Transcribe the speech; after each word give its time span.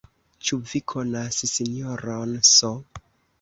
Ĉu 0.47 0.57
vi 0.71 0.79
konas 0.91 1.43
Sinjoron 1.51 2.35
S. 2.55 2.73